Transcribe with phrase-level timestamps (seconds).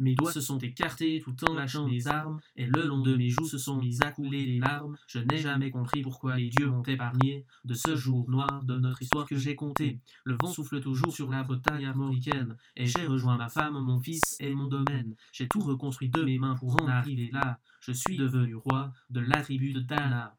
[0.00, 3.28] Mes doigts se sont écartés tout en lâchant mes armes, et le long de mes
[3.28, 4.96] joues se sont mis à couler des larmes.
[5.06, 9.02] Je n'ai jamais compris pourquoi les dieux m'ont épargné de ce jour noir de notre
[9.02, 10.00] histoire que j'ai compté.
[10.24, 14.36] Le vent souffle toujours sur la Bretagne armoricaine, et j'ai rejoint ma femme, mon fils
[14.40, 15.14] et mon domaine.
[15.32, 17.60] J'ai tout reconstruit de mes mains pour en arriver là.
[17.80, 20.34] Je suis devenu roi de la tribu de Dana.